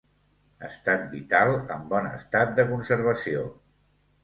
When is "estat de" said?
2.15-2.67